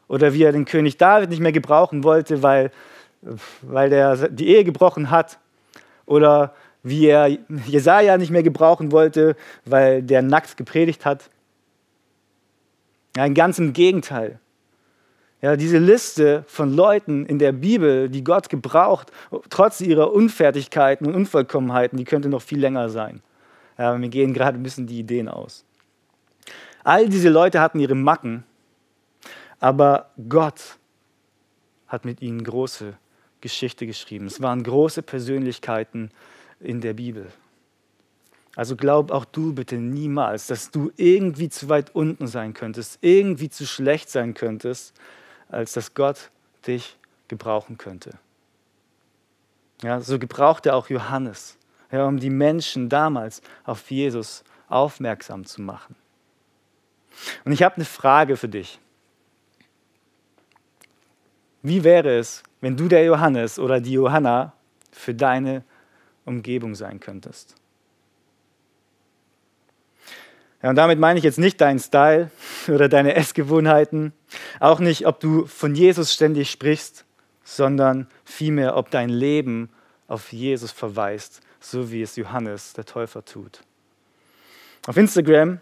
[0.07, 2.71] Oder wie er den König David nicht mehr gebrauchen wollte, weil,
[3.61, 5.37] weil der die Ehe gebrochen hat.
[6.05, 7.27] Oder wie er
[7.65, 11.29] Jesaja nicht mehr gebrauchen wollte, weil der nackt gepredigt hat.
[13.15, 14.39] Ja, ganz im Gegenteil.
[15.41, 19.12] Ja, diese Liste von Leuten in der Bibel, die Gott gebraucht,
[19.50, 23.21] trotz ihrer Unfertigkeiten und Unvollkommenheiten, die könnte noch viel länger sein.
[23.78, 25.63] Ja, mir gehen gerade ein bisschen die Ideen aus.
[26.84, 28.45] All diese Leute hatten ihre Macken,
[29.60, 30.78] aber Gott
[31.88, 32.93] hat mit ihnen große
[33.41, 34.26] Geschichte geschrieben.
[34.26, 36.10] Es waren große Persönlichkeiten
[36.60, 37.28] in der Bibel.
[38.56, 43.50] Also glaub auch du bitte niemals, dass du irgendwie zu weit unten sein könntest, irgendwie
[43.50, 44.95] zu schlecht sein könntest,
[45.49, 46.31] als dass Gott
[46.65, 48.12] dich gebrauchen könnte.
[49.81, 51.57] Ja, so gebrauchte auch Johannes,
[51.91, 55.95] ja, um die Menschen damals auf Jesus aufmerksam zu machen.
[57.45, 58.79] Und ich habe eine Frage für dich.
[61.62, 64.53] Wie wäre es, wenn du der Johannes oder die Johanna
[64.91, 65.63] für deine
[66.25, 67.55] Umgebung sein könntest?
[70.61, 72.31] Ja, und damit meine ich jetzt nicht deinen Style
[72.67, 74.13] oder deine Essgewohnheiten,
[74.59, 77.05] auch nicht, ob du von Jesus ständig sprichst,
[77.43, 79.69] sondern vielmehr, ob dein Leben
[80.07, 83.61] auf Jesus verweist, so wie es Johannes der Täufer tut.
[84.85, 85.59] Auf Instagram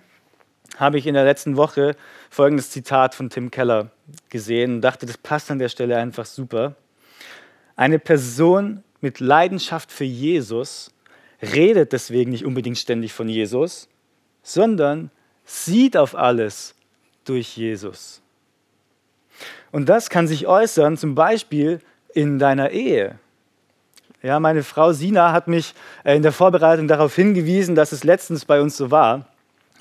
[0.78, 1.96] habe ich in der letzten Woche
[2.30, 3.92] folgendes Zitat von Tim Keller
[4.30, 6.76] gesehen und dachte, das passt an der Stelle einfach super.
[7.76, 10.92] Eine Person mit Leidenschaft für Jesus
[11.42, 13.88] redet deswegen nicht unbedingt ständig von Jesus,
[14.46, 15.10] sondern
[15.44, 16.76] sieht auf alles
[17.26, 18.22] durch Jesus.
[19.72, 21.82] Und das kann sich äußern, zum Beispiel
[22.14, 23.20] in deiner Ehe.
[24.22, 28.46] Ja, meine Frau Sina hat mich äh, in der Vorbereitung darauf hingewiesen, dass es letztens
[28.46, 29.26] bei uns so war,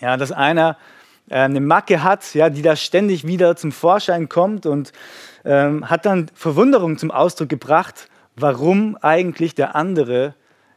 [0.01, 0.77] ja, dass einer
[1.29, 4.93] äh, eine Macke hat, ja, die da ständig wieder zum Vorschein kommt und
[5.45, 10.35] ähm, hat dann Verwunderung zum Ausdruck gebracht, warum eigentlich der andere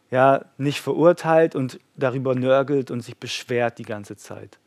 [0.10, 4.58] ja, nicht verurteilt und darüber nörgelt und sich beschwert die ganze Zeit.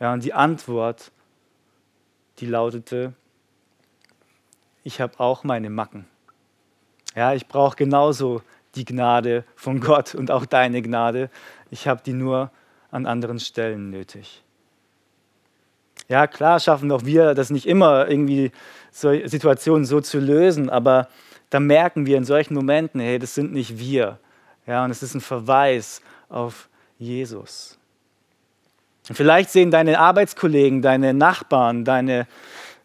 [0.00, 1.12] Ja, und die Antwort,
[2.38, 3.14] die lautete,
[4.84, 6.06] ich habe auch meine Macken.
[7.14, 8.42] Ja, ich brauche genauso
[8.74, 11.30] die Gnade von Gott und auch deine Gnade.
[11.70, 12.50] Ich habe die nur
[12.90, 14.42] an anderen Stellen nötig.
[16.08, 18.50] Ja, klar schaffen auch wir das nicht immer, irgendwie
[18.90, 21.08] Situationen so zu lösen, aber
[21.50, 24.18] da merken wir in solchen Momenten, hey, das sind nicht wir,
[24.68, 27.78] ja, und es ist ein Verweis auf Jesus.
[29.08, 32.26] Und vielleicht sehen deine Arbeitskollegen, deine Nachbarn, deine,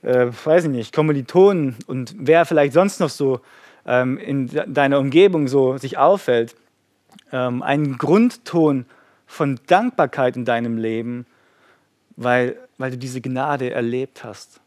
[0.02, 3.42] äh, weiß ich nicht, Kommilitonen und wer vielleicht sonst noch so
[3.86, 6.56] ähm, in deiner Umgebung so sich auffällt,
[7.34, 8.86] ähm, einen Grundton
[9.28, 11.26] von Dankbarkeit in deinem Leben,
[12.16, 14.62] weil, weil du diese Gnade erlebt hast.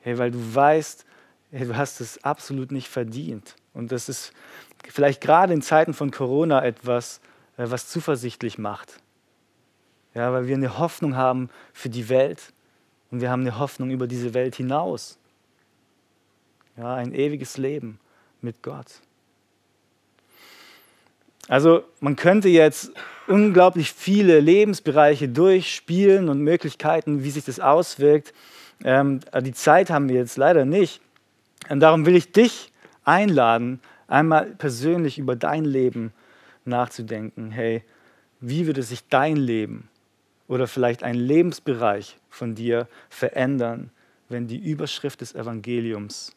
[0.00, 1.04] Hey, weil du weißt,
[1.52, 3.54] hey, du hast es absolut nicht verdient.
[3.72, 4.32] Und das ist
[4.90, 7.20] vielleicht gerade in Zeiten von Corona etwas,
[7.56, 9.00] äh, was zuversichtlich macht.
[10.14, 12.52] Ja, weil wir eine Hoffnung haben für die Welt
[13.10, 15.18] und wir haben eine Hoffnung über diese Welt hinaus.
[16.76, 17.98] Ja, ein ewiges Leben
[18.40, 18.86] mit Gott.
[21.48, 22.92] Also man könnte jetzt
[23.26, 28.32] unglaublich viele Lebensbereiche durchspielen und Möglichkeiten, wie sich das auswirkt.
[28.84, 31.00] Ähm, die Zeit haben wir jetzt leider nicht.
[31.68, 32.72] Und darum will ich dich
[33.04, 36.12] einladen, einmal persönlich über dein Leben
[36.64, 37.50] nachzudenken.
[37.50, 37.84] Hey,
[38.40, 39.88] wie würde sich dein Leben
[40.48, 43.90] oder vielleicht ein Lebensbereich von dir verändern,
[44.28, 46.34] wenn die Überschrift des Evangeliums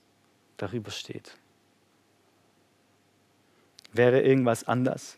[0.58, 1.36] darüber steht?
[3.92, 5.18] Wäre irgendwas anders?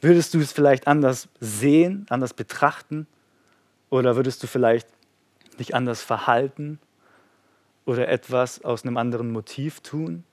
[0.00, 3.06] Würdest du es vielleicht anders sehen, anders betrachten?
[3.90, 4.88] Oder würdest du vielleicht
[5.58, 6.78] dich anders verhalten?
[7.84, 10.24] oder etwas aus einem anderen Motiv tun?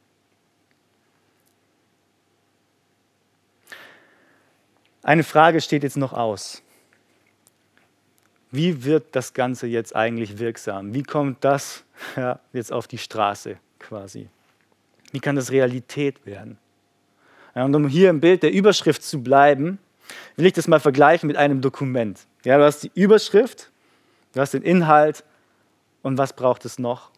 [5.01, 6.61] Eine Frage steht jetzt noch aus.
[8.51, 10.93] Wie wird das Ganze jetzt eigentlich wirksam?
[10.93, 11.83] Wie kommt das
[12.15, 14.27] ja, jetzt auf die Straße quasi?
[15.11, 16.57] Wie kann das Realität werden?
[17.55, 19.79] Ja, und um hier im Bild der Überschrift zu bleiben,
[20.35, 22.19] will ich das mal vergleichen mit einem Dokument.
[22.43, 23.71] Ja, du hast die Überschrift,
[24.33, 25.23] du hast den Inhalt
[26.01, 27.11] und was braucht es noch?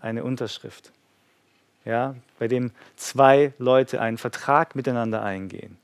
[0.00, 0.92] Eine Unterschrift.
[1.84, 5.79] Ja, bei dem zwei Leute einen Vertrag miteinander eingehen.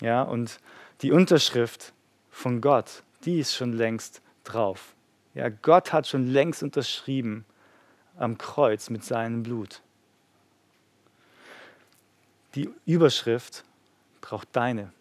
[0.00, 0.60] Ja, und
[1.02, 1.92] die Unterschrift
[2.30, 4.94] von Gott, die ist schon längst drauf.
[5.34, 7.44] Ja, Gott hat schon längst unterschrieben
[8.18, 9.82] am Kreuz mit seinem Blut.
[12.54, 13.64] Die Überschrift
[14.20, 14.92] braucht deine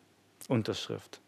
[0.48, 1.20] Unterschrift.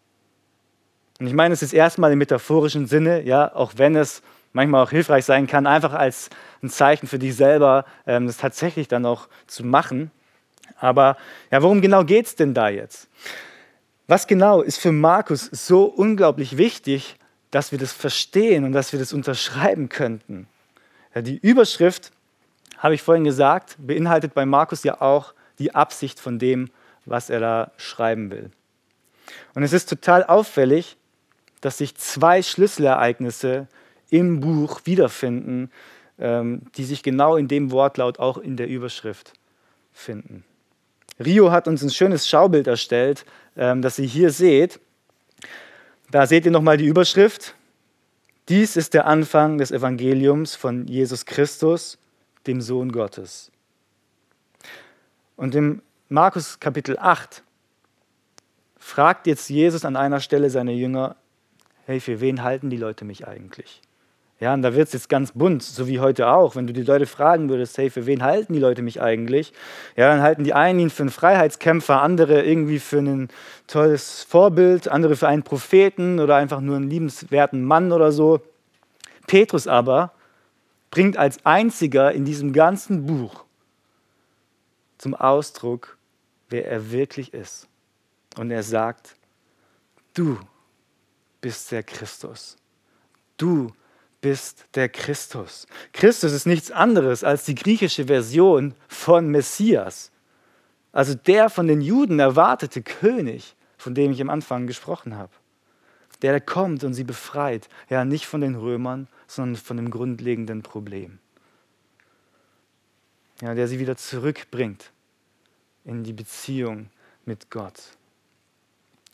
[1.19, 4.21] Und ich meine, es ist erstmal im metaphorischen Sinne, ja, auch wenn es
[4.53, 6.29] manchmal auch hilfreich sein kann, einfach als
[6.61, 10.11] ein Zeichen für dich selber, ähm, das tatsächlich dann auch zu machen.
[10.77, 11.17] Aber
[11.51, 13.07] ja, worum genau geht es denn da jetzt?
[14.11, 17.15] Was genau ist für Markus so unglaublich wichtig,
[17.49, 20.49] dass wir das verstehen und dass wir das unterschreiben könnten?
[21.15, 22.11] Ja, die Überschrift,
[22.77, 26.69] habe ich vorhin gesagt, beinhaltet bei Markus ja auch die Absicht von dem,
[27.05, 28.51] was er da schreiben will.
[29.55, 30.97] Und es ist total auffällig,
[31.61, 33.69] dass sich zwei Schlüsselereignisse
[34.09, 35.71] im Buch wiederfinden,
[36.19, 39.31] ähm, die sich genau in dem Wortlaut auch in der Überschrift
[39.93, 40.43] finden.
[41.25, 44.79] Rio hat uns ein schönes Schaubild erstellt, ähm, das ihr hier seht.
[46.09, 47.55] Da seht ihr nochmal die Überschrift.
[48.49, 51.97] Dies ist der Anfang des Evangeliums von Jesus Christus,
[52.47, 53.51] dem Sohn Gottes.
[55.37, 57.43] Und im Markus Kapitel 8
[58.77, 61.15] fragt jetzt Jesus an einer Stelle seine Jünger,
[61.85, 63.81] hey, für wen halten die Leute mich eigentlich?
[64.41, 66.55] Ja, und da wird es jetzt ganz bunt, so wie heute auch.
[66.55, 69.53] Wenn du die Leute fragen würdest, hey, für wen halten die Leute mich eigentlich?
[69.95, 73.29] Ja, dann halten die einen ihn für einen Freiheitskämpfer, andere irgendwie für ein
[73.67, 78.41] tolles Vorbild, andere für einen Propheten oder einfach nur einen liebenswerten Mann oder so.
[79.27, 80.11] Petrus aber
[80.89, 83.45] bringt als einziger in diesem ganzen Buch
[84.97, 85.97] zum Ausdruck,
[86.49, 87.67] wer er wirklich ist.
[88.37, 89.15] Und er sagt,
[90.15, 90.39] du
[91.41, 92.57] bist der Christus.
[93.37, 93.80] Du bist
[94.21, 95.67] bist der Christus.
[95.93, 100.11] Christus ist nichts anderes als die griechische Version von Messias.
[100.91, 105.31] Also der von den Juden erwartete König, von dem ich am Anfang gesprochen habe.
[106.21, 107.67] Der, kommt und sie befreit.
[107.89, 111.17] Ja, nicht von den Römern, sondern von dem grundlegenden Problem.
[113.41, 114.91] Ja, der sie wieder zurückbringt
[115.83, 116.91] in die Beziehung
[117.25, 117.97] mit Gott.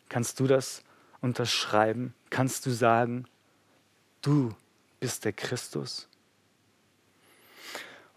[0.10, 0.84] Kannst du das
[1.22, 2.14] unterschreiben?
[2.30, 3.26] Kannst du sagen,
[4.22, 4.54] du
[5.00, 6.08] bist der Christus?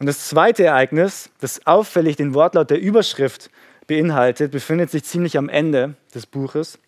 [0.00, 3.50] Und das zweite Ereignis, das auffällig den Wortlaut der Überschrift
[3.86, 6.78] beinhaltet, befindet sich ziemlich am Ende des Buches.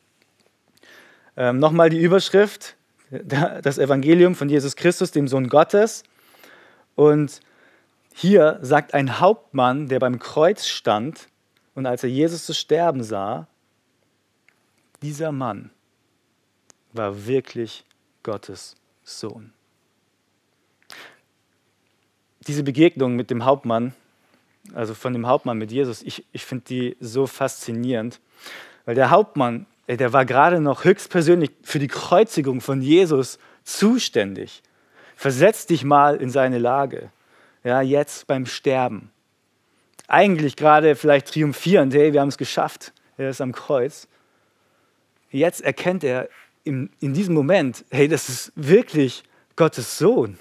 [1.36, 2.76] Ähm, Nochmal die Überschrift,
[3.10, 6.04] das Evangelium von Jesus Christus, dem Sohn Gottes.
[6.94, 7.40] Und
[8.14, 11.28] hier sagt ein Hauptmann, der beim Kreuz stand
[11.74, 13.46] und als er Jesus zu sterben sah,
[15.02, 15.70] dieser Mann
[16.92, 17.84] war wirklich
[18.22, 19.52] Gottes Sohn
[22.46, 23.94] diese Begegnung mit dem Hauptmann,
[24.74, 28.20] also von dem Hauptmann mit Jesus, ich, ich finde die so faszinierend,
[28.84, 34.62] weil der Hauptmann, der war gerade noch höchstpersönlich für die Kreuzigung von Jesus zuständig.
[35.16, 37.10] Versetz dich mal in seine Lage,
[37.64, 39.10] ja, jetzt beim Sterben.
[40.08, 44.08] Eigentlich gerade vielleicht triumphierend, hey, wir haben es geschafft, er ist am Kreuz.
[45.30, 46.28] Jetzt erkennt er
[46.64, 49.22] in, in diesem Moment, hey, das ist wirklich
[49.56, 50.38] Gottes Sohn.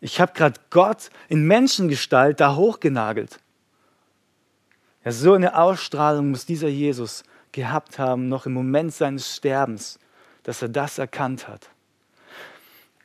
[0.00, 3.38] Ich habe gerade Gott in Menschengestalt da hochgenagelt.
[5.04, 9.98] Ja, so eine Ausstrahlung muss dieser Jesus gehabt haben, noch im Moment seines Sterbens,
[10.42, 11.68] dass er das erkannt hat.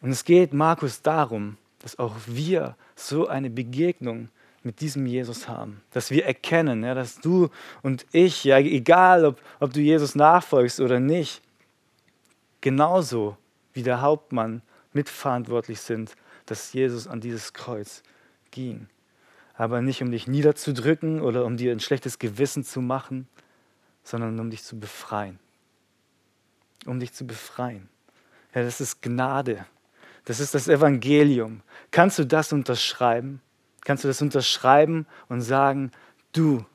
[0.01, 4.29] Und es geht Markus darum, dass auch wir so eine Begegnung
[4.63, 5.81] mit diesem Jesus haben.
[5.91, 7.49] Dass wir erkennen, ja, dass du
[7.81, 11.41] und ich, ja, egal ob, ob du Jesus nachfolgst oder nicht,
[12.61, 13.37] genauso
[13.73, 14.61] wie der Hauptmann
[14.93, 16.15] mitverantwortlich sind
[16.45, 18.03] dass Jesus an dieses Kreuz
[18.51, 18.87] ging.
[19.55, 23.27] Aber nicht um dich niederzudrücken oder um dir ein schlechtes Gewissen zu machen,
[24.03, 25.39] sondern um dich zu befreien.
[26.85, 27.89] Um dich zu befreien.
[28.53, 29.65] Ja, das ist Gnade.
[30.25, 31.61] Das ist das Evangelium.
[31.91, 33.41] Kannst du das unterschreiben?
[33.81, 35.91] Kannst du das unterschreiben und sagen,
[36.31, 36.65] du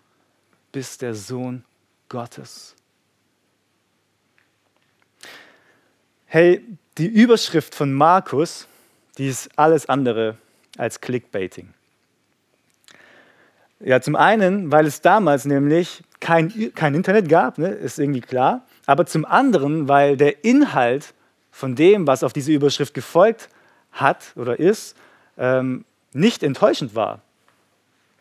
[0.72, 1.64] bist der Sohn
[2.08, 2.76] Gottes?
[6.26, 6.64] Hey,
[6.96, 8.68] die Überschrift von Markus
[9.18, 10.36] die ist alles andere
[10.78, 11.72] als Clickbaiting.
[13.80, 18.66] Ja, zum einen, weil es damals nämlich kein, kein Internet gab, ne, ist irgendwie klar.
[18.86, 21.14] Aber zum anderen, weil der Inhalt
[21.50, 23.48] von dem, was auf diese Überschrift gefolgt
[23.92, 24.96] hat oder ist,
[25.38, 27.20] ähm, nicht enttäuschend war.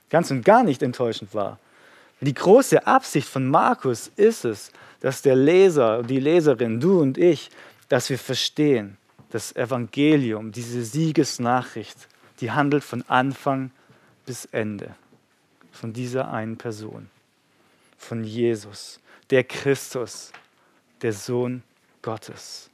[0.10, 1.60] Ganz und gar nicht enttäuschend war.
[2.22, 7.50] Die große Absicht von Markus ist es, dass der Leser, die Leserin, du und ich,
[7.88, 8.98] dass wir verstehen,
[9.32, 12.08] das Evangelium, diese Siegesnachricht,
[12.42, 13.72] die handelt von Anfang
[14.26, 14.96] bis Ende
[15.72, 17.10] von dieser einen Person,
[17.98, 19.00] von Jesus,
[19.30, 20.32] der Christus,
[21.02, 21.64] der Sohn
[22.02, 22.70] Gottes.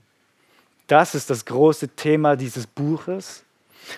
[0.88, 3.43] Das ist das große Thema dieses Buches.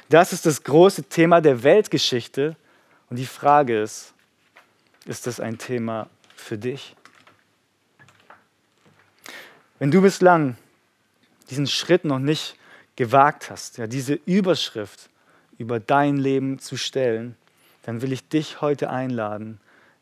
[0.09, 2.55] Das ist das große Thema der Weltgeschichte.
[3.09, 4.13] Und die Frage ist,
[5.05, 6.95] ist das ein Thema für dich?
[9.79, 10.57] Wenn du bislang
[11.49, 12.55] diesen Schritt noch nicht
[12.95, 15.09] gewagt hast, ja, diese Überschrift
[15.57, 17.35] über dein Leben zu stellen,
[17.83, 19.59] dann will ich dich heute einladen,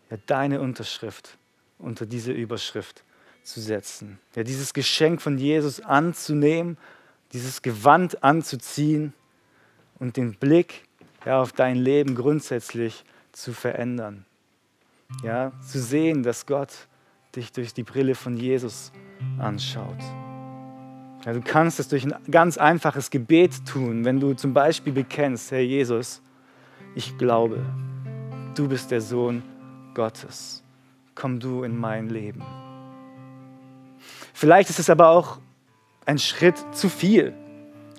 [0.09, 1.37] ja, deine Unterschrift
[1.77, 3.03] unter diese Überschrift
[3.43, 4.19] zu setzen.
[4.35, 6.77] Ja, dieses Geschenk von Jesus anzunehmen,
[7.33, 9.13] dieses Gewand anzuziehen
[9.99, 10.83] und den Blick
[11.25, 14.25] ja, auf dein Leben grundsätzlich zu verändern.
[15.23, 16.87] Ja, zu sehen, dass Gott
[17.35, 18.91] dich durch die Brille von Jesus
[19.37, 19.99] anschaut.
[21.25, 25.49] Ja, du kannst es durch ein ganz einfaches Gebet tun, wenn du zum Beispiel bekennst,
[25.51, 26.21] Herr Jesus,
[26.93, 27.65] ich glaube,
[28.53, 29.41] du bist der Sohn
[29.95, 30.63] Gottes.
[31.15, 32.43] Komm du in mein Leben.
[34.35, 35.39] Vielleicht ist es aber auch
[36.05, 37.33] ein Schritt zu viel.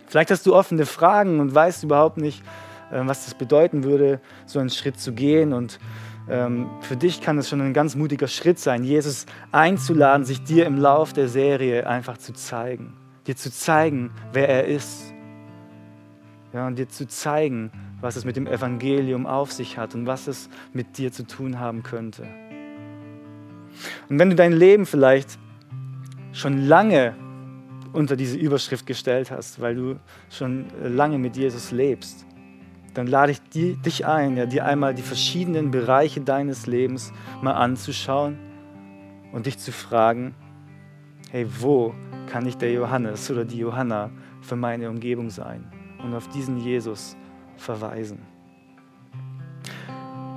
[0.07, 2.45] Vielleicht hast du offene Fragen und weißt überhaupt nicht,
[2.93, 5.53] äh, was das bedeuten würde, so einen Schritt zu gehen.
[5.53, 5.81] Und
[6.29, 10.65] ähm, für dich kann es schon ein ganz mutiger Schritt sein, Jesus einzuladen, sich dir
[10.67, 12.93] im Lauf der Serie einfach zu zeigen.
[13.27, 15.13] Dir zu zeigen, wer er ist.
[16.53, 17.71] Ja, und dir zu zeigen,
[18.01, 21.59] was es mit dem Evangelium auf sich hat und was es mit dir zu tun
[21.59, 22.27] haben könnte.
[24.09, 25.39] Und wenn du dein Leben vielleicht
[26.33, 27.15] schon lange
[27.93, 29.97] unter diese Überschrift gestellt hast, weil du
[30.31, 32.27] schon lange mit Jesus lebst,
[32.95, 37.13] dann lade ich die, dich ein, ja, dir einmal die verschiedenen Bereiche deines Lebens
[37.43, 38.39] mal anzuschauen
[39.33, 40.35] und dich zu fragen,
[41.31, 41.95] hey, wo
[42.27, 44.11] kann ich der Johannes oder die Johanna
[44.41, 45.65] für meine Umgebung sein?
[46.03, 47.17] Und auf diesen Jesus
[47.57, 48.19] verweisen.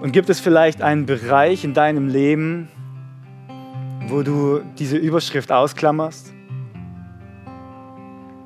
[0.01, 2.69] Und gibt es vielleicht einen Bereich in deinem Leben,
[4.07, 6.33] wo du diese Überschrift ausklammerst?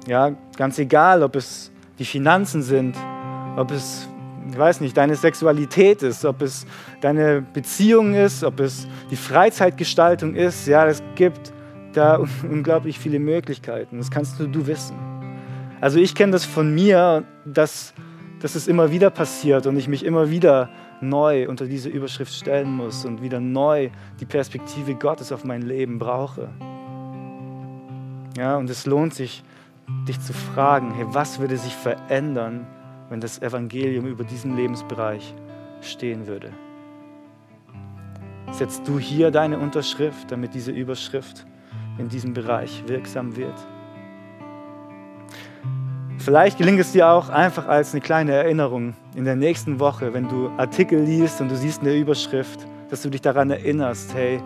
[0.08, 2.98] Ja, ganz egal, ob es die Finanzen sind,
[3.56, 4.10] ob es,
[4.50, 6.66] ich weiß nicht, deine Sexualität ist, ob es
[7.02, 10.68] deine Beziehung ist, ob es die Freizeitgestaltung ist.
[10.68, 11.54] Ja, es gibt
[11.94, 13.98] da unglaublich viele Möglichkeiten.
[13.98, 14.96] Das kannst du, du wissen.
[15.82, 17.94] Also ich kenne das von mir, dass
[18.44, 20.70] dass es immer wieder passiert und ich mich immer wieder
[21.00, 23.90] neu unter diese Überschrift stellen muss und wieder neu
[24.20, 26.50] die Perspektive Gottes auf mein Leben brauche.
[28.36, 29.46] Ja, und es lohnt sich,
[30.10, 32.68] dich zu fragen, hey, was würde sich verändern,
[33.08, 35.34] wenn das Evangelium über diesen Lebensbereich
[35.80, 36.52] stehen würde?
[38.52, 41.46] Setzt du hier deine Unterschrift, damit diese Überschrift
[41.98, 43.56] in diesem Bereich wirksam wird?
[46.18, 50.30] Vielleicht gelingt es dir auch einfach als eine kleine Erinnerung in der nächsten Woche, wenn
[50.30, 54.40] du Artikel liest und du siehst eine Überschrift, dass du dich daran erinnerst, hey,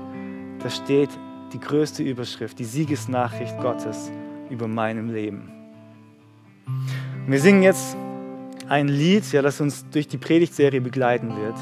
[0.63, 1.09] da steht
[1.53, 4.11] die größte Überschrift, die Siegesnachricht Gottes
[4.49, 5.51] über meinem Leben.
[6.65, 7.95] Und wir singen jetzt
[8.67, 11.55] ein Lied, ja, das uns durch die Predigtserie begleiten wird.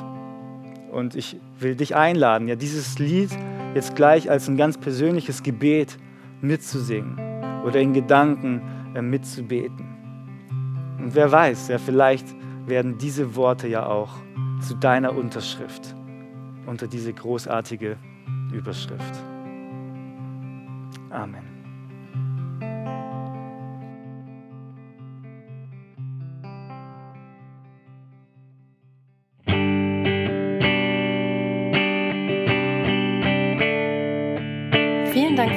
[0.92, 3.32] Und ich will dich einladen, ja, dieses Lied
[3.76, 5.99] jetzt gleich als ein ganz persönliches Gebet
[6.41, 7.19] mitzusingen
[7.63, 8.61] oder in Gedanken
[8.95, 9.86] äh, mitzubeten.
[10.97, 12.26] Und wer weiß, ja, vielleicht
[12.65, 14.15] werden diese Worte ja auch
[14.61, 15.93] zu deiner Unterschrift
[16.65, 17.97] unter diese großartige
[18.51, 19.13] Überschrift.
[21.11, 21.45] Amen.